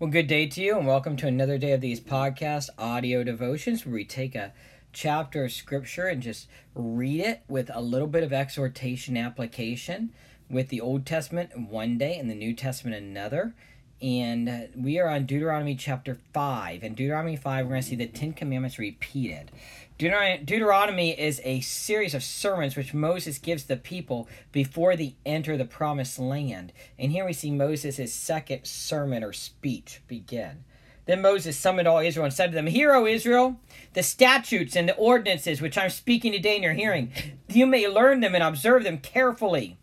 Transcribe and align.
Well, 0.00 0.10
good 0.10 0.26
day 0.26 0.48
to 0.48 0.60
you, 0.60 0.76
and 0.76 0.88
welcome 0.88 1.16
to 1.18 1.28
another 1.28 1.56
day 1.56 1.70
of 1.70 1.80
these 1.80 2.00
podcast 2.00 2.68
audio 2.76 3.22
devotions 3.22 3.86
where 3.86 3.94
we 3.94 4.04
take 4.04 4.34
a 4.34 4.52
chapter 4.92 5.44
of 5.44 5.52
scripture 5.52 6.08
and 6.08 6.20
just 6.20 6.48
read 6.74 7.20
it 7.20 7.42
with 7.46 7.70
a 7.72 7.80
little 7.80 8.08
bit 8.08 8.24
of 8.24 8.32
exhortation 8.32 9.16
application 9.16 10.12
with 10.50 10.68
the 10.70 10.80
Old 10.80 11.06
Testament 11.06 11.56
one 11.56 11.96
day 11.96 12.18
and 12.18 12.28
the 12.28 12.34
New 12.34 12.54
Testament 12.54 12.96
another. 12.96 13.54
And 14.02 14.48
uh, 14.48 14.58
we 14.76 14.98
are 14.98 15.08
on 15.08 15.26
Deuteronomy 15.26 15.76
chapter 15.76 16.18
5. 16.32 16.82
In 16.82 16.94
Deuteronomy 16.94 17.36
5, 17.36 17.64
we're 17.64 17.70
going 17.70 17.82
to 17.82 17.88
see 17.88 17.94
the 17.94 18.08
Ten 18.08 18.32
Commandments 18.32 18.80
repeated. 18.80 19.52
Deuteronomy 19.96 21.10
is 21.10 21.40
a 21.44 21.60
series 21.60 22.14
of 22.14 22.24
sermons 22.24 22.74
which 22.74 22.92
Moses 22.92 23.38
gives 23.38 23.64
the 23.64 23.76
people 23.76 24.28
before 24.50 24.96
they 24.96 25.14
enter 25.24 25.56
the 25.56 25.64
promised 25.64 26.18
land. 26.18 26.72
And 26.98 27.12
here 27.12 27.24
we 27.24 27.32
see 27.32 27.52
Moses' 27.52 28.12
second 28.12 28.64
sermon 28.64 29.22
or 29.22 29.32
speech 29.32 30.02
begin. 30.08 30.64
Then 31.06 31.22
Moses 31.22 31.56
summoned 31.56 31.86
all 31.86 31.98
Israel 31.98 32.24
and 32.24 32.34
said 32.34 32.48
to 32.48 32.54
them, 32.56 32.66
Hear, 32.66 32.92
O 32.92 33.06
Israel, 33.06 33.60
the 33.92 34.02
statutes 34.02 34.74
and 34.74 34.88
the 34.88 34.96
ordinances 34.96 35.60
which 35.60 35.78
I'm 35.78 35.90
speaking 35.90 36.32
today 36.32 36.56
in 36.56 36.64
your 36.64 36.72
hearing, 36.72 37.12
you 37.48 37.64
may 37.64 37.86
learn 37.86 38.18
them 38.18 38.34
and 38.34 38.42
observe 38.42 38.82
them 38.82 38.98
carefully. 38.98 39.76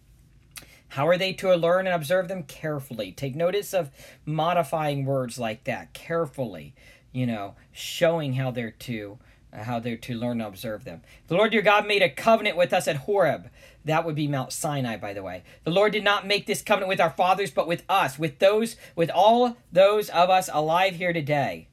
How 0.89 1.07
are 1.07 1.17
they 1.17 1.31
to 1.33 1.55
learn 1.55 1.87
and 1.87 1.95
observe 1.95 2.27
them 2.27 2.43
carefully? 2.43 3.13
Take 3.13 3.33
notice 3.33 3.73
of 3.73 3.91
modifying 4.25 5.05
words 5.05 5.39
like 5.39 5.63
that 5.63 5.93
carefully, 5.93 6.73
you 7.13 7.25
know, 7.25 7.55
showing 7.71 8.33
how 8.33 8.51
they're 8.51 8.71
to 8.71 9.17
how 9.53 9.79
they're 9.79 9.97
to 9.97 10.15
learn 10.15 10.41
and 10.41 10.47
observe 10.47 10.83
them. 10.83 11.01
The 11.27 11.35
Lord 11.35 11.53
your 11.53 11.61
God 11.61 11.85
made 11.85 12.01
a 12.01 12.09
covenant 12.09 12.57
with 12.57 12.73
us 12.73 12.87
at 12.87 12.97
Horeb. 12.97 13.49
That 13.83 14.05
would 14.05 14.15
be 14.15 14.27
Mount 14.27 14.53
Sinai, 14.53 14.97
by 14.97 15.13
the 15.13 15.23
way. 15.23 15.43
The 15.63 15.71
Lord 15.71 15.91
did 15.91 16.03
not 16.03 16.27
make 16.27 16.45
this 16.45 16.61
covenant 16.61 16.89
with 16.89 17.01
our 17.01 17.09
fathers, 17.09 17.51
but 17.51 17.67
with 17.67 17.83
us, 17.89 18.17
with 18.17 18.39
those, 18.39 18.75
with 18.95 19.09
all 19.09 19.57
those 19.71 20.09
of 20.09 20.29
us 20.29 20.49
alive 20.53 20.95
here 20.95 21.13
today. 21.13 21.67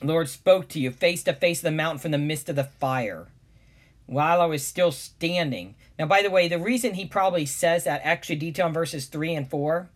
The 0.00 0.06
Lord 0.06 0.28
spoke 0.28 0.68
to 0.68 0.80
you 0.80 0.90
face 0.90 1.22
to 1.24 1.32
face 1.34 1.58
of 1.58 1.64
the 1.64 1.70
mountain 1.72 1.98
from 1.98 2.12
the 2.12 2.18
midst 2.18 2.48
of 2.48 2.56
the 2.56 2.64
fire 2.64 3.28
while 4.06 4.40
I 4.40 4.46
was 4.46 4.66
still 4.66 4.90
standing. 4.90 5.76
Now, 5.98 6.06
by 6.06 6.22
the 6.22 6.30
way, 6.30 6.48
the 6.48 6.58
reason 6.58 6.94
he 6.94 7.04
probably 7.04 7.46
says 7.46 7.84
that 7.84 8.00
extra 8.02 8.34
detail 8.34 8.66
in 8.66 8.72
verses 8.72 9.06
3 9.06 9.34
and 9.34 9.48
4 9.48 9.88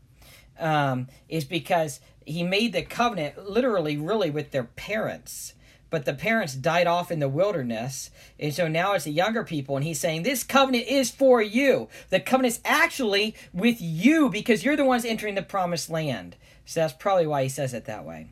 um, 0.61 1.09
is 1.29 1.45
because 1.45 2.01
he 2.25 2.43
made 2.43 2.73
the 2.73 2.83
covenant 2.83 3.49
literally, 3.51 3.97
really, 3.97 4.31
with 4.31 4.51
their 4.51 4.65
parents 4.65 5.55
but 5.95 6.07
the 6.07 6.13
parents 6.13 6.55
died 6.55 6.89
off 6.89 7.13
in 7.13 7.21
the 7.21 7.29
wilderness. 7.29 8.11
And 8.41 8.53
so 8.53 8.67
now 8.67 8.95
it's 8.95 9.05
the 9.05 9.13
younger 9.13 9.45
people, 9.45 9.77
and 9.77 9.85
he's 9.85 10.01
saying, 10.01 10.25
This 10.25 10.43
covenant 10.43 10.89
is 10.89 11.09
for 11.09 11.41
you. 11.41 11.89
The 12.11 12.19
covenant 12.19 12.55
is 12.55 12.61
actually 12.65 13.37
with 13.53 13.81
you 13.81 14.29
because 14.29 14.65
you're 14.65 14.75
the 14.75 14.85
ones 14.85 15.05
entering 15.05 15.37
the 15.37 15.43
promised 15.43 15.89
land. 15.89 16.35
So 16.65 16.81
that's 16.81 16.93
probably 16.93 17.29
why 17.29 17.45
he 17.45 17.49
says 17.49 17.75
it 17.75 17.85
that 17.85 18.05
way. 18.05 18.27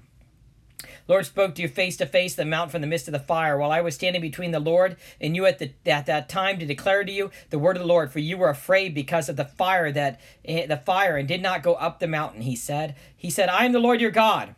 Lord 1.06 1.24
spoke 1.24 1.54
to 1.54 1.62
you 1.62 1.68
face 1.68 1.96
to 1.98 2.06
face, 2.06 2.34
the 2.34 2.44
mountain 2.44 2.72
from 2.72 2.80
the 2.80 2.88
midst 2.88 3.06
of 3.06 3.12
the 3.12 3.20
fire, 3.20 3.56
while 3.56 3.70
I 3.70 3.80
was 3.80 3.94
standing 3.94 4.20
between 4.20 4.50
the 4.50 4.58
Lord 4.58 4.96
and 5.20 5.36
you 5.36 5.46
at 5.46 5.60
the 5.60 5.70
at 5.86 6.06
that 6.06 6.28
time 6.28 6.58
to 6.58 6.66
declare 6.66 7.04
to 7.04 7.12
you 7.12 7.30
the 7.50 7.60
word 7.60 7.76
of 7.76 7.82
the 7.82 7.88
Lord. 7.88 8.10
For 8.10 8.18
you 8.18 8.38
were 8.38 8.50
afraid 8.50 8.92
because 8.92 9.28
of 9.28 9.36
the 9.36 9.44
fire 9.44 9.92
that 9.92 10.20
eh, 10.44 10.66
the 10.66 10.78
fire 10.78 11.16
and 11.16 11.28
did 11.28 11.42
not 11.42 11.62
go 11.62 11.74
up 11.74 12.00
the 12.00 12.08
mountain. 12.08 12.40
He 12.40 12.56
said. 12.56 12.96
He 13.16 13.30
said, 13.30 13.48
I 13.48 13.66
am 13.66 13.70
the 13.70 13.78
Lord 13.78 14.00
your 14.00 14.10
God 14.10 14.56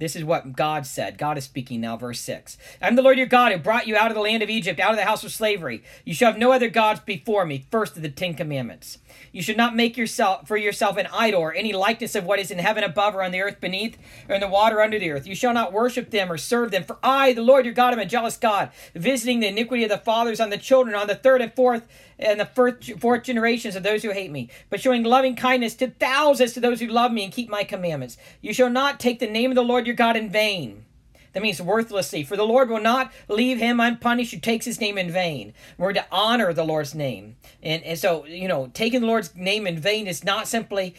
this 0.00 0.16
is 0.16 0.24
what 0.24 0.56
God 0.56 0.86
said. 0.86 1.18
God 1.18 1.36
is 1.36 1.44
speaking 1.44 1.82
now, 1.82 1.94
verse 1.96 2.20
6. 2.20 2.56
I'm 2.80 2.96
the 2.96 3.02
Lord 3.02 3.18
your 3.18 3.26
God 3.26 3.52
who 3.52 3.58
brought 3.58 3.86
you 3.86 3.96
out 3.96 4.10
of 4.10 4.14
the 4.14 4.22
land 4.22 4.42
of 4.42 4.48
Egypt, 4.48 4.80
out 4.80 4.92
of 4.92 4.96
the 4.96 5.04
house 5.04 5.22
of 5.22 5.30
slavery. 5.30 5.84
You 6.06 6.14
shall 6.14 6.32
have 6.32 6.40
no 6.40 6.52
other 6.52 6.70
gods 6.70 7.00
before 7.00 7.44
me, 7.44 7.66
first 7.70 7.96
of 7.96 8.02
the 8.02 8.08
Ten 8.08 8.32
Commandments. 8.32 8.96
You 9.30 9.42
should 9.42 9.58
not 9.58 9.76
make 9.76 9.98
yourself 9.98 10.48
for 10.48 10.56
yourself 10.56 10.96
an 10.96 11.06
idol 11.12 11.42
or 11.42 11.52
any 11.52 11.74
likeness 11.74 12.14
of 12.14 12.24
what 12.24 12.38
is 12.38 12.50
in 12.50 12.58
heaven 12.58 12.82
above 12.82 13.14
or 13.14 13.22
on 13.22 13.30
the 13.30 13.42
earth 13.42 13.60
beneath 13.60 13.98
or 14.26 14.36
in 14.36 14.40
the 14.40 14.48
water 14.48 14.80
under 14.80 14.98
the 14.98 15.10
earth. 15.10 15.26
You 15.26 15.34
shall 15.34 15.52
not 15.52 15.72
worship 15.72 16.10
them 16.10 16.32
or 16.32 16.38
serve 16.38 16.70
them. 16.70 16.84
For 16.84 16.96
I, 17.02 17.34
the 17.34 17.42
Lord 17.42 17.66
your 17.66 17.74
God, 17.74 17.92
am 17.92 17.98
a 17.98 18.06
jealous 18.06 18.38
God, 18.38 18.70
visiting 18.94 19.40
the 19.40 19.48
iniquity 19.48 19.84
of 19.84 19.90
the 19.90 19.98
fathers 19.98 20.40
on 20.40 20.48
the 20.48 20.56
children, 20.56 20.96
on 20.96 21.08
the 21.08 21.14
third 21.14 21.42
and 21.42 21.54
fourth 21.54 21.86
and 22.20 22.38
the 22.38 22.46
first, 22.46 22.92
fourth 22.98 23.24
generations 23.24 23.76
of 23.76 23.82
those 23.82 24.02
who 24.02 24.10
hate 24.10 24.30
me, 24.30 24.50
but 24.68 24.80
showing 24.80 25.02
loving 25.02 25.34
kindness 25.34 25.74
to 25.76 25.88
thousands 25.88 26.52
to 26.52 26.60
those 26.60 26.80
who 26.80 26.86
love 26.86 27.12
me 27.12 27.24
and 27.24 27.32
keep 27.32 27.48
my 27.48 27.64
commandments. 27.64 28.16
You 28.40 28.52
shall 28.52 28.70
not 28.70 29.00
take 29.00 29.18
the 29.18 29.26
name 29.26 29.50
of 29.50 29.54
the 29.54 29.62
Lord 29.62 29.86
your 29.90 29.96
God 29.96 30.16
in 30.16 30.30
vain. 30.30 30.84
That 31.32 31.42
means 31.42 31.60
worthlessly. 31.60 32.22
For 32.22 32.36
the 32.36 32.44
Lord 32.44 32.70
will 32.70 32.80
not 32.80 33.12
leave 33.28 33.58
him 33.58 33.80
unpunished 33.80 34.32
who 34.32 34.40
takes 34.40 34.64
his 34.64 34.80
name 34.80 34.96
in 34.98 35.10
vain. 35.10 35.52
We're 35.78 35.92
to 35.92 36.06
honor 36.10 36.52
the 36.52 36.64
Lord's 36.64 36.94
name. 36.94 37.36
And, 37.62 37.82
and 37.82 37.98
so, 37.98 38.24
you 38.24 38.48
know, 38.48 38.70
taking 38.72 39.00
the 39.00 39.06
Lord's 39.06 39.34
name 39.36 39.66
in 39.66 39.78
vain 39.78 40.06
is 40.06 40.24
not 40.24 40.48
simply 40.48 40.94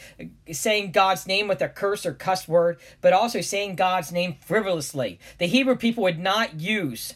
saying 0.52 0.92
God's 0.92 1.26
name 1.26 1.48
with 1.48 1.62
a 1.62 1.70
curse 1.70 2.06
or 2.06 2.14
cuss 2.14 2.48
word, 2.48 2.80
but 3.02 3.14
also 3.14 3.42
saying 3.42 3.76
God's 3.76 4.12
name 4.12 4.36
frivolously. 4.46 5.20
The 5.38 5.48
Hebrew 5.48 5.76
people 5.76 6.04
would 6.04 6.20
not 6.20 6.60
use, 6.60 7.16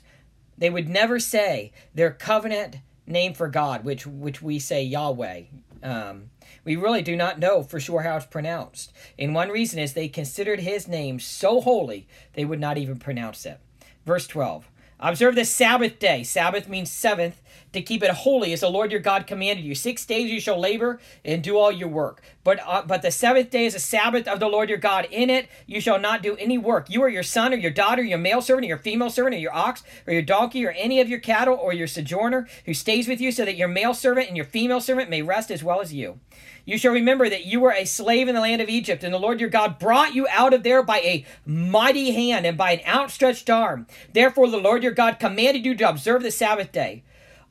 they 0.57 0.69
would 0.69 0.89
never 0.89 1.19
say 1.19 1.71
their 1.93 2.11
covenant 2.11 2.77
name 3.07 3.33
for 3.33 3.47
God, 3.47 3.83
which 3.83 4.07
which 4.07 4.41
we 4.41 4.59
say 4.59 4.83
Yahweh. 4.83 5.43
Um, 5.85 6.31
we 6.63 6.75
really 6.75 7.03
do 7.03 7.15
not 7.15 7.37
know 7.37 7.61
for 7.61 7.79
sure 7.79 8.01
how 8.01 8.17
it's 8.17 8.25
pronounced. 8.25 8.91
And 9.19 9.35
one 9.35 9.49
reason 9.49 9.77
is 9.77 9.93
they 9.93 10.07
considered 10.07 10.61
his 10.61 10.87
name 10.87 11.19
so 11.19 11.61
holy 11.61 12.07
they 12.33 12.43
would 12.43 12.59
not 12.59 12.79
even 12.79 12.97
pronounce 12.97 13.45
it. 13.45 13.59
Verse 14.03 14.25
12. 14.25 14.67
Observe 14.99 15.35
the 15.35 15.45
Sabbath 15.45 15.99
day. 15.99 16.23
Sabbath 16.23 16.67
means 16.67 16.91
seventh 16.91 17.39
to 17.73 17.81
keep 17.81 18.03
it 18.03 18.11
holy 18.11 18.53
as 18.53 18.61
the 18.61 18.69
Lord 18.69 18.91
your 18.91 19.01
God 19.01 19.27
commanded 19.27 19.65
you. 19.65 19.75
Six 19.75 20.05
days 20.05 20.31
you 20.31 20.39
shall 20.39 20.59
labor 20.59 20.99
and 21.23 21.43
do 21.43 21.57
all 21.57 21.71
your 21.71 21.89
work. 21.89 22.21
But 22.43 22.59
uh, 22.65 22.83
but 22.85 23.01
the 23.01 23.11
seventh 23.11 23.49
day 23.49 23.65
is 23.65 23.75
a 23.75 23.79
Sabbath 23.79 24.27
of 24.27 24.39
the 24.39 24.47
Lord 24.47 24.69
your 24.69 24.77
God. 24.77 25.07
In 25.11 25.29
it 25.29 25.49
you 25.65 25.81
shall 25.81 25.99
not 25.99 26.21
do 26.21 26.35
any 26.37 26.57
work. 26.57 26.89
You 26.89 27.01
or 27.01 27.09
your 27.09 27.23
son 27.23 27.53
or 27.53 27.57
your 27.57 27.71
daughter, 27.71 28.03
your 28.03 28.17
male 28.17 28.41
servant 28.41 28.65
or 28.65 28.69
your 28.69 28.77
female 28.77 29.09
servant 29.09 29.35
or 29.35 29.39
your 29.39 29.55
ox 29.55 29.83
or 30.07 30.13
your 30.13 30.21
donkey 30.21 30.65
or 30.65 30.71
any 30.71 30.99
of 31.01 31.09
your 31.09 31.19
cattle 31.19 31.55
or 31.55 31.73
your 31.73 31.87
sojourner 31.87 32.47
who 32.65 32.73
stays 32.73 33.07
with 33.07 33.19
you 33.19 33.31
so 33.31 33.45
that 33.45 33.55
your 33.55 33.67
male 33.67 33.93
servant 33.93 34.27
and 34.27 34.37
your 34.37 34.45
female 34.45 34.81
servant 34.81 35.09
may 35.09 35.21
rest 35.21 35.51
as 35.51 35.63
well 35.63 35.81
as 35.81 35.93
you. 35.93 36.19
You 36.65 36.79
shall 36.79 36.93
remember 36.93 37.29
that 37.29 37.45
you 37.45 37.59
were 37.59 37.71
a 37.71 37.85
slave 37.85 38.27
in 38.27 38.33
the 38.33 38.41
land 38.41 38.61
of 38.61 38.69
Egypt, 38.69 39.03
and 39.03 39.13
the 39.13 39.19
Lord 39.19 39.39
your 39.39 39.49
God 39.49 39.77
brought 39.77 40.15
you 40.15 40.27
out 40.29 40.53
of 40.53 40.63
there 40.63 40.81
by 40.81 40.97
a 40.97 41.25
mighty 41.45 42.11
hand 42.11 42.45
and 42.45 42.57
by 42.57 42.71
an 42.71 42.85
outstretched 42.87 43.49
arm. 43.51 43.85
Therefore, 44.13 44.49
the 44.49 44.57
Lord 44.57 44.81
your 44.81 44.91
God 44.91 45.19
commanded 45.19 45.63
you 45.63 45.75
to 45.75 45.87
observe 45.87 46.23
the 46.23 46.31
Sabbath 46.31 46.71
day. 46.71 47.03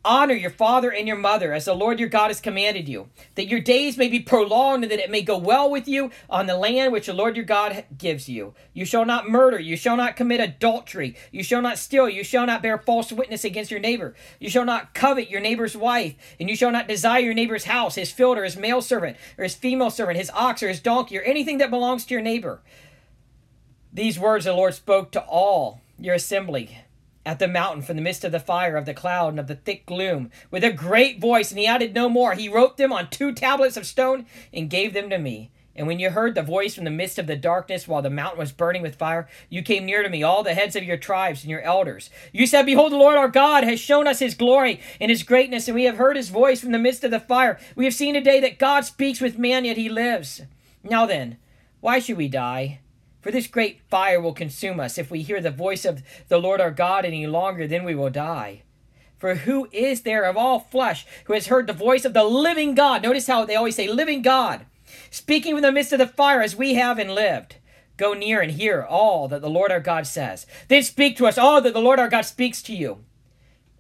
Honor 0.07 0.35
your 0.35 0.51
father 0.51 0.93
and 0.93 1.09
your 1.09 1.17
mother 1.17 1.55
as 1.55 1.65
the 1.65 1.75
Lord 1.75 1.99
your 1.99 2.11
God 2.11 2.29
has 2.29 2.41
commanded 2.41 2.89
you, 2.89 3.09
that 3.37 3.49
your 3.49 3.61
days 3.61 3.97
may 3.97 4.09
be 4.09 4.21
prolonged 4.21 4.85
and 4.85 4.93
that 4.93 4.99
it 4.99 5.11
may 5.11 5.23
go 5.23 5.39
well 5.39 5.71
with 5.71 5.89
you 5.89 6.11
on 6.29 6.47
the 6.47 6.59
land 6.59 6.93
which 6.93 7.07
the 7.07 7.15
Lord 7.15 7.37
your 7.37 7.47
God 7.47 7.87
gives 7.97 8.29
you. 8.29 8.55
You 8.75 8.85
shall 8.85 9.07
not 9.07 9.31
murder, 9.31 9.59
you 9.59 9.79
shall 9.79 9.97
not 9.97 10.15
commit 10.15 10.41
adultery, 10.41 11.17
you 11.33 11.43
shall 11.43 11.63
not 11.63 11.79
steal, 11.79 12.07
you 12.07 12.23
shall 12.23 12.45
not 12.45 12.61
bear 12.61 12.77
false 12.77 13.13
witness 13.13 13.45
against 13.45 13.71
your 13.71 13.81
neighbor, 13.81 14.15
you 14.39 14.51
shall 14.51 14.67
not 14.67 14.93
covet 14.93 15.31
your 15.31 15.41
neighbor's 15.41 15.75
wife, 15.75 16.15
and 16.39 16.51
you 16.51 16.57
shall 16.57 16.71
not 16.71 16.87
desire 16.87 17.21
your 17.21 17.33
neighbor's 17.33 17.65
house, 17.65 17.95
his 17.95 18.13
field, 18.13 18.37
or 18.37 18.45
his 18.45 18.59
male 18.59 18.83
servant, 18.83 19.17
or 19.39 19.45
his 19.45 19.55
female 19.55 19.91
servant, 19.91 20.19
his 20.19 20.31
ox, 20.35 20.63
or 20.63 20.69
his 20.69 20.81
donkey, 20.81 21.17
or 21.17 21.23
anything 21.23 21.57
that 21.59 21.71
belongs 21.71 22.05
to 22.05 22.13
your 22.13 22.23
neighbor. 22.23 22.61
These 23.91 24.19
words 24.19 24.45
the 24.45 24.53
Lord 24.53 24.75
spoke 24.75 25.13
to 25.13 25.23
all 25.23 25.81
your 25.99 26.15
assembly 26.15 26.84
at 27.27 27.39
the 27.39 27.49
mountain 27.49 27.83
from 27.83 27.97
the 27.97 28.03
midst 28.03 28.25
of 28.25 28.33
the 28.33 28.41
fire, 28.41 28.77
of 28.77 28.87
the 28.87 28.95
cloud, 28.95 29.31
and 29.31 29.41
of 29.41 29.47
the 29.47 29.55
thick 29.55 29.87
gloom, 29.87 30.31
with 30.51 30.65
a 30.65 30.73
great 30.73 31.21
voice, 31.21 31.51
and 31.51 31.59
he 31.59 31.67
added 31.67 31.95
no 31.95 32.09
more. 32.09 32.35
He 32.35 32.49
wrote 32.49 32.77
them 32.77 32.93
on 32.93 33.11
two 33.11 33.33
tablets 33.33 33.77
of 33.77 33.87
stone 33.87 34.27
and 34.53 34.71
gave 34.71 34.93
them 34.93 35.11
to 35.11 35.19
me. 35.19 35.51
And 35.77 35.87
when 35.89 35.99
you 35.99 36.11
heard 36.11 36.35
the 36.35 36.43
voice 36.43 36.75
from 36.75 36.85
the 36.85 36.91
midst 36.91 37.19
of 37.19 37.27
the 37.27 37.35
darkness 37.35 37.89
while 37.89 38.03
the 38.03 38.11
mountain 38.11 38.39
was 38.39 38.53
burning 38.53 38.83
with 38.83 38.95
fire, 38.95 39.29
you 39.49 39.61
came 39.61 39.85
near 39.85 40.03
to 40.05 40.09
me, 40.09 40.23
all 40.23 40.45
the 40.45 40.55
heads 40.55 40.77
of 40.77 40.85
your 40.85 40.97
tribes 40.97 41.43
and 41.43 41.51
your 41.51 41.63
elders. 41.63 42.11
You 42.33 42.47
said, 42.47 42.65
Behold, 42.65 42.93
the 42.93 42.97
Lord 42.97 43.17
our 43.17 43.29
God 43.29 43.65
has 43.65 43.81
shown 43.81 44.07
us 44.07 44.21
his 44.21 44.35
glory 44.35 44.81
and 45.01 45.11
his 45.11 45.25
greatness, 45.25 45.67
and 45.67 45.75
we 45.75 45.85
have 45.85 45.97
heard 45.97 46.17
his 46.17 46.29
voice 46.29 46.61
from 46.61 46.71
the 46.71 46.79
midst 46.79 47.03
of 47.03 47.11
the 47.11 47.19
fire. 47.19 47.59
We 47.75 47.87
have 47.87 47.95
seen 47.95 48.15
today 48.15 48.39
that 48.41 48.59
God 48.61 48.85
speaks 48.85 49.21
with 49.21 49.39
man, 49.39 49.65
yet 49.65 49.77
he 49.77 49.89
lives. 49.89 50.43
Now 50.85 51.07
then, 51.07 51.39
why 51.81 51.99
should 51.99 52.19
we 52.19 52.29
die? 52.29 52.79
For 53.25 53.31
this 53.31 53.47
great 53.47 53.81
fire 53.89 54.21
will 54.21 54.35
consume 54.35 54.79
us. 54.79 54.99
If 54.99 55.11
we 55.11 55.23
hear 55.23 55.41
the 55.41 55.51
voice 55.51 55.87
of 55.87 56.03
the 56.29 56.37
Lord 56.37 56.61
our 56.61 56.71
God 56.71 57.07
any 57.07 57.27
longer, 57.27 57.67
then 57.67 57.83
we 57.83 57.95
will 57.95 58.11
die. 58.11 58.65
For 59.17 59.37
who 59.37 59.67
is 59.73 60.03
there 60.03 60.25
of 60.25 60.37
all 60.37 60.61
flesh 60.61 61.07
who 61.25 61.33
has 61.33 61.47
heard 61.47 61.67
the 61.67 61.73
voice 61.73 62.05
of 62.05 62.13
the 62.13 62.25
living 62.25 62.75
God? 62.75 63.03
Notice 63.03 63.27
how 63.27 63.47
they 63.47 63.55
always 63.57 63.77
say, 63.77 63.89
living 63.89 64.21
God, 64.21 64.67
speaking 65.11 65.55
from 65.55 65.63
the 65.63 65.73
midst 65.73 65.95
of 65.95 66.01
the 66.01 66.07
fire 66.07 66.43
as 66.43 66.55
we 66.55 66.75
have 66.75 66.99
and 66.99 67.15
lived. 67.15 67.57
Go 67.97 68.13
near 68.13 68.43
and 68.43 68.51
hear 68.51 68.83
all 68.83 69.27
that 69.29 69.41
the 69.41 69.49
Lord 69.49 69.73
our 69.73 69.81
God 69.81 70.07
says. 70.07 70.45
Then 70.69 70.83
speak 70.83 71.17
to 71.17 71.27
us 71.27 71.39
all 71.39 71.63
that 71.63 71.73
the 71.73 71.81
Lord 71.81 71.99
our 71.99 72.11
God 72.11 72.27
speaks 72.27 72.61
to 72.65 72.77
you, 72.77 73.07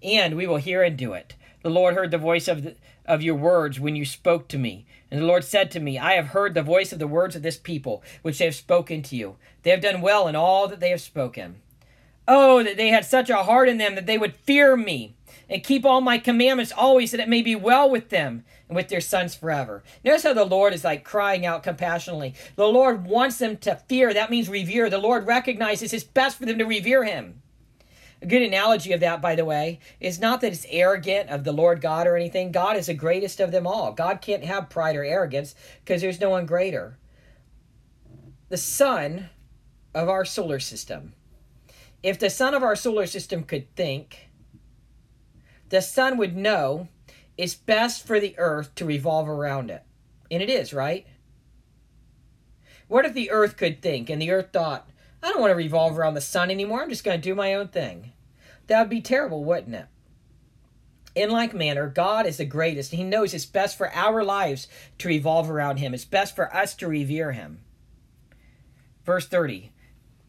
and 0.02 0.38
we 0.38 0.46
will 0.46 0.56
hear 0.56 0.82
and 0.82 0.96
do 0.96 1.12
it. 1.12 1.34
The 1.62 1.68
Lord 1.68 1.94
heard 1.94 2.10
the 2.10 2.16
voice 2.16 2.48
of, 2.48 2.62
the, 2.62 2.76
of 3.06 3.22
your 3.22 3.34
words 3.34 3.78
when 3.78 3.96
you 3.96 4.04
spoke 4.04 4.48
to 4.48 4.58
me. 4.58 4.86
And 5.10 5.20
the 5.20 5.26
Lord 5.26 5.44
said 5.44 5.70
to 5.72 5.80
me, 5.80 5.98
I 5.98 6.14
have 6.14 6.28
heard 6.28 6.54
the 6.54 6.62
voice 6.62 6.92
of 6.92 6.98
the 6.98 7.06
words 7.06 7.36
of 7.36 7.42
this 7.42 7.56
people, 7.56 8.02
which 8.22 8.38
they 8.38 8.46
have 8.46 8.54
spoken 8.54 9.02
to 9.02 9.16
you. 9.16 9.36
They 9.62 9.70
have 9.70 9.80
done 9.80 10.00
well 10.00 10.26
in 10.28 10.36
all 10.36 10.68
that 10.68 10.80
they 10.80 10.90
have 10.90 11.00
spoken. 11.00 11.56
Oh, 12.26 12.62
that 12.62 12.76
they 12.76 12.88
had 12.88 13.04
such 13.04 13.28
a 13.28 13.42
heart 13.42 13.68
in 13.68 13.78
them 13.78 13.94
that 13.94 14.06
they 14.06 14.16
would 14.16 14.34
fear 14.34 14.76
me, 14.76 15.14
and 15.48 15.62
keep 15.62 15.84
all 15.84 16.00
my 16.00 16.16
commandments 16.16 16.72
always, 16.74 17.10
that 17.10 17.20
it 17.20 17.28
may 17.28 17.42
be 17.42 17.54
well 17.54 17.90
with 17.90 18.08
them 18.08 18.44
and 18.68 18.76
with 18.76 18.88
their 18.88 19.00
sons 19.00 19.34
forever. 19.34 19.84
Notice 20.02 20.22
how 20.22 20.32
the 20.32 20.44
Lord 20.44 20.72
is 20.72 20.84
like 20.84 21.04
crying 21.04 21.44
out 21.44 21.62
compassionately. 21.62 22.34
The 22.56 22.66
Lord 22.66 23.04
wants 23.04 23.38
them 23.38 23.58
to 23.58 23.76
fear. 23.76 24.14
That 24.14 24.30
means 24.30 24.48
revere. 24.48 24.88
The 24.88 24.98
Lord 24.98 25.26
recognizes 25.26 25.92
it's 25.92 26.02
best 26.02 26.38
for 26.38 26.46
them 26.46 26.58
to 26.58 26.64
revere 26.64 27.04
Him. 27.04 27.42
A 28.22 28.26
good 28.26 28.42
analogy 28.42 28.92
of 28.92 29.00
that, 29.00 29.20
by 29.20 29.34
the 29.34 29.44
way, 29.44 29.80
is 30.00 30.18
not 30.18 30.40
that 30.40 30.52
it's 30.52 30.66
arrogant 30.70 31.30
of 31.30 31.44
the 31.44 31.52
Lord 31.52 31.80
God 31.80 32.06
or 32.06 32.16
anything. 32.16 32.52
God 32.52 32.76
is 32.76 32.86
the 32.86 32.94
greatest 32.94 33.40
of 33.40 33.52
them 33.52 33.66
all. 33.66 33.92
God 33.92 34.20
can't 34.20 34.44
have 34.44 34.70
pride 34.70 34.96
or 34.96 35.04
arrogance 35.04 35.54
because 35.84 36.00
there's 36.00 36.20
no 36.20 36.30
one 36.30 36.46
greater. 36.46 36.98
The 38.48 38.56
sun 38.56 39.30
of 39.94 40.08
our 40.08 40.24
solar 40.24 40.58
system. 40.58 41.14
If 42.02 42.18
the 42.18 42.30
sun 42.30 42.54
of 42.54 42.62
our 42.62 42.76
solar 42.76 43.06
system 43.06 43.44
could 43.44 43.74
think, 43.74 44.28
the 45.70 45.80
sun 45.80 46.16
would 46.18 46.36
know 46.36 46.88
it's 47.36 47.54
best 47.54 48.06
for 48.06 48.20
the 48.20 48.34
earth 48.38 48.74
to 48.76 48.84
revolve 48.84 49.28
around 49.28 49.70
it. 49.70 49.82
And 50.30 50.42
it 50.42 50.50
is, 50.50 50.72
right? 50.72 51.06
What 52.88 53.04
if 53.04 53.14
the 53.14 53.30
earth 53.30 53.56
could 53.56 53.82
think 53.82 54.10
and 54.10 54.20
the 54.20 54.30
earth 54.30 54.50
thought, 54.52 54.88
I 55.24 55.30
don't 55.30 55.40
want 55.40 55.52
to 55.52 55.56
revolve 55.56 55.98
around 55.98 56.14
the 56.14 56.20
sun 56.20 56.50
anymore. 56.50 56.82
I'm 56.82 56.90
just 56.90 57.02
going 57.02 57.18
to 57.18 57.28
do 57.28 57.34
my 57.34 57.54
own 57.54 57.68
thing. 57.68 58.12
That 58.66 58.80
would 58.80 58.90
be 58.90 59.00
terrible, 59.00 59.42
wouldn't 59.42 59.74
it? 59.74 59.86
In 61.14 61.30
like 61.30 61.54
manner, 61.54 61.88
God 61.88 62.26
is 62.26 62.36
the 62.36 62.44
greatest. 62.44 62.90
He 62.90 63.02
knows 63.02 63.32
it's 63.32 63.46
best 63.46 63.78
for 63.78 63.90
our 63.94 64.22
lives 64.22 64.68
to 64.98 65.08
revolve 65.08 65.50
around 65.50 65.78
Him. 65.78 65.94
It's 65.94 66.04
best 66.04 66.36
for 66.36 66.54
us 66.54 66.74
to 66.74 66.88
revere 66.88 67.32
Him. 67.32 67.60
Verse 69.06 69.26
30 69.26 69.72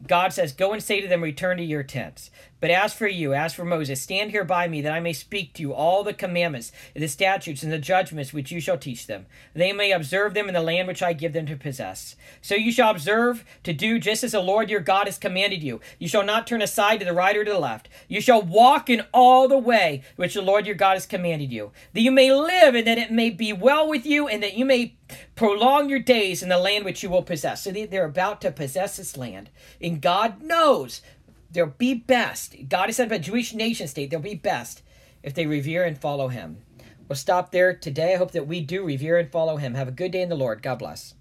God 0.06 0.32
says, 0.32 0.52
Go 0.52 0.72
and 0.72 0.82
say 0.82 1.00
to 1.00 1.08
them, 1.08 1.22
Return 1.22 1.56
to 1.56 1.64
your 1.64 1.82
tents. 1.82 2.30
But 2.60 2.70
as 2.70 2.94
for 2.94 3.06
you, 3.06 3.34
as 3.34 3.54
for 3.54 3.64
Moses, 3.64 4.00
stand 4.00 4.30
here 4.30 4.44
by 4.44 4.66
me, 4.66 4.80
that 4.80 4.92
I 4.92 5.00
may 5.00 5.12
speak 5.12 5.52
to 5.54 5.62
you 5.62 5.74
all 5.74 6.02
the 6.02 6.14
commandments, 6.14 6.72
the 6.94 7.06
statutes, 7.06 7.62
and 7.62 7.70
the 7.70 7.78
judgments 7.78 8.32
which 8.32 8.50
you 8.50 8.60
shall 8.60 8.78
teach 8.78 9.06
them. 9.06 9.26
They 9.54 9.72
may 9.72 9.92
observe 9.92 10.32
them 10.34 10.48
in 10.48 10.54
the 10.54 10.62
land 10.62 10.88
which 10.88 11.02
I 11.02 11.12
give 11.12 11.32
them 11.34 11.46
to 11.46 11.56
possess. 11.56 12.16
So 12.40 12.54
you 12.54 12.72
shall 12.72 12.90
observe 12.90 13.44
to 13.62 13.72
do 13.72 13.98
just 13.98 14.24
as 14.24 14.32
the 14.32 14.40
Lord 14.40 14.70
your 14.70 14.80
God 14.80 15.06
has 15.06 15.18
commanded 15.18 15.62
you. 15.62 15.80
You 15.98 16.08
shall 16.08 16.24
not 16.24 16.46
turn 16.46 16.62
aside 16.62 16.98
to 17.00 17.04
the 17.04 17.12
right 17.12 17.36
or 17.36 17.44
to 17.44 17.52
the 17.52 17.58
left. 17.58 17.88
You 18.08 18.20
shall 18.20 18.42
walk 18.42 18.88
in 18.88 19.04
all 19.12 19.48
the 19.48 19.58
way 19.58 20.02
which 20.16 20.34
the 20.34 20.42
Lord 20.42 20.66
your 20.66 20.76
God 20.76 20.94
has 20.94 21.06
commanded 21.06 21.52
you, 21.52 21.72
that 21.92 22.00
you 22.00 22.10
may 22.10 22.32
live, 22.32 22.74
and 22.74 22.86
that 22.86 22.98
it 22.98 23.10
may 23.10 23.30
be 23.30 23.52
well 23.52 23.88
with 23.88 24.06
you, 24.06 24.28
and 24.28 24.42
that 24.42 24.54
you 24.54 24.64
may 24.64 24.95
prolong 25.34 25.88
your 25.88 25.98
days 25.98 26.42
in 26.42 26.48
the 26.48 26.58
land 26.58 26.84
which 26.84 27.02
you 27.02 27.10
will 27.10 27.22
possess. 27.22 27.62
So 27.64 27.70
they're 27.70 28.04
about 28.04 28.40
to 28.42 28.50
possess 28.50 28.96
this 28.96 29.16
land. 29.16 29.50
And 29.80 30.00
God 30.00 30.42
knows 30.42 31.02
they'll 31.50 31.66
be 31.66 31.94
best. 31.94 32.56
God 32.68 32.86
has 32.86 32.96
said 32.96 33.08
about 33.08 33.22
Jewish 33.22 33.54
nation 33.54 33.88
state, 33.88 34.10
they'll 34.10 34.20
be 34.20 34.34
best 34.34 34.82
if 35.22 35.34
they 35.34 35.46
revere 35.46 35.84
and 35.84 35.98
follow 35.98 36.28
him. 36.28 36.58
We'll 37.08 37.16
stop 37.16 37.52
there 37.52 37.74
today. 37.74 38.14
I 38.14 38.18
hope 38.18 38.32
that 38.32 38.46
we 38.46 38.60
do 38.60 38.84
revere 38.84 39.18
and 39.18 39.30
follow 39.30 39.56
him. 39.56 39.74
Have 39.74 39.88
a 39.88 39.92
good 39.92 40.12
day 40.12 40.22
in 40.22 40.28
the 40.28 40.34
Lord. 40.36 40.62
God 40.62 40.78
bless. 40.78 41.14